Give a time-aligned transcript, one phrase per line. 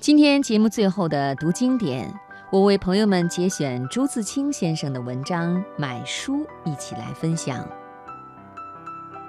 [0.00, 2.10] 今天节目最后的读经典，
[2.50, 7.68] 我为朋友们节选朱自清先生的文章《买书》，一起来分享。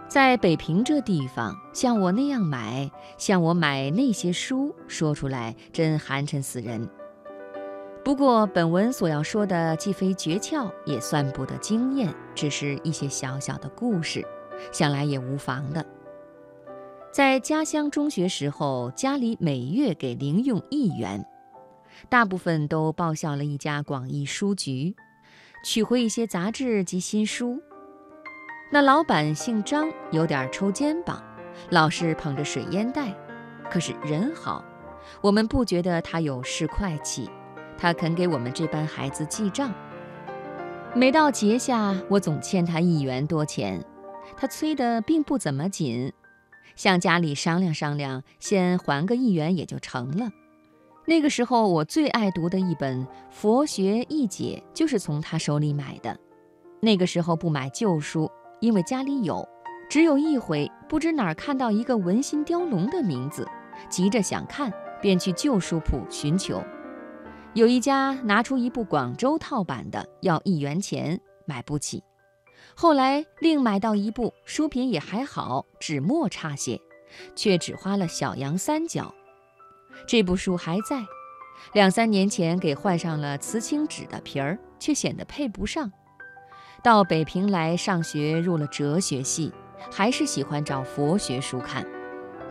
[0.07, 6.87] 在北平这地方，像我那样买，像我买那些书，说出来真寒碜死人。
[8.01, 14.25] 不过本文所要说的既非诀窍，也算不得经验，只是一些小小的故事，
[14.71, 15.85] 想来也无妨的。
[17.11, 21.25] 在家乡中学时候，家里每月给零用一元，
[22.07, 24.95] 大部分都报销了一家广义书局，
[25.65, 27.61] 取回一些杂志及新书。
[28.71, 31.21] 那老板姓张，有点抽肩膀，
[31.69, 33.13] 老是捧着水烟袋，
[33.69, 34.63] 可是人好，
[35.19, 37.29] 我们不觉得他有市侩气，
[37.77, 39.73] 他肯给我们这班孩子记账。
[40.95, 43.83] 每到节下，我总欠他一元多钱，
[44.37, 46.13] 他催得并不怎么紧。
[46.75, 50.29] 向家里商量商量，先还个一元也就成了。
[51.05, 56.17] 那个时候我最爱读的一本《佛学译解》就是从他手里买的。
[56.79, 58.29] 那个时候不买旧书，
[58.59, 59.47] 因为家里有。
[59.89, 63.45] 只有一回，不知哪儿看到一个文心雕龙的名字，
[63.89, 66.63] 急着想看，便去旧书铺寻求。
[67.53, 72.01] 有一家拿出一部广州套版的，要一元钱，买不起。
[72.75, 76.79] 后来另买到一部，书品也还好，纸墨差些，
[77.35, 79.13] 却只花了小洋三角。
[80.07, 81.03] 这部书还在，
[81.73, 85.91] 两三年前给换上了瓷青纸的皮儿，却显得配不上。
[86.83, 89.53] 到北平来上学，入了哲学系，
[89.91, 91.85] 还是喜欢找佛学书看。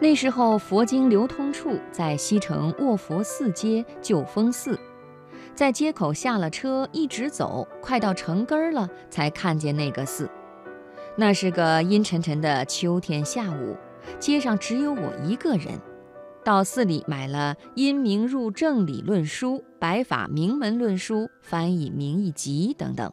[0.00, 4.78] 那时候佛经流通处在西城卧佛寺街旧风寺。
[5.60, 10.26] 在街口下了车，一直走，快到城根儿了，才看见那个寺。
[11.18, 13.76] 那是个阴沉沉的秋天下午，
[14.18, 15.78] 街上只有我一个人。
[16.42, 23.12] 到寺里买了《因明入正理论书》《白法明门论书》《翻译名义集》等等。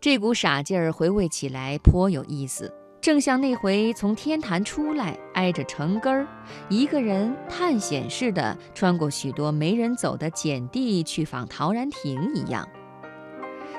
[0.00, 2.72] 这股傻劲儿回味起来颇有意思。
[3.00, 6.26] 正像那回从天坛出来，挨着城根儿，
[6.68, 12.68] 一个人探险似的穿过许多没人走的碱地去访陶然亭一样。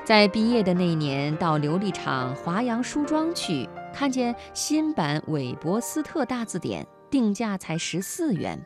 [0.04, 8.60] 在毕业的那年，到琉璃厂华阳书庄去，看见新版韦伯斯特大字典，定价才十四元。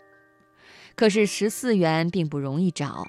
[0.94, 3.06] 可是十四元并不容易找。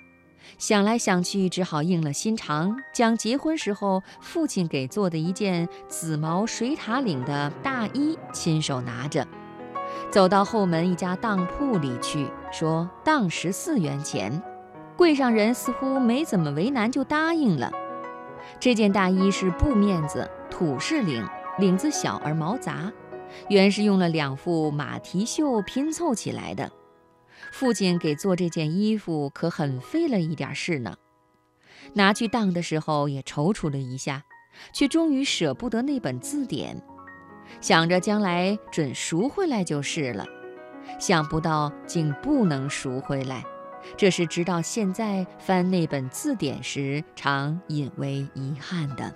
[0.58, 9.28] 想来想去，只好应了心肠，将结婚时候父亲给做的一件紫毛水獭领的大衣亲手拿着，
[10.12, 14.42] 走到后门一家当铺里去，说当十四元钱。
[14.96, 17.72] 柜上人似乎没怎么为难，就答应了。
[18.60, 21.24] 这件大衣是布面子，土式领，
[21.60, 22.92] 领子小而毛杂，
[23.50, 26.72] 原是用了两副马蹄袖拼凑起来的。
[27.52, 30.96] 父亲给做这件衣服可很费了一点事呢，
[31.94, 34.24] 拿去当的时候也踌躇了一下，
[34.74, 36.82] 却终于舍不得那本字典，
[37.62, 40.26] 想着将来准赎回来就是了，
[41.00, 43.44] 想不到竟不能赎回来，
[43.96, 49.14] 这是直到现在翻那本字典时常引为遗憾的。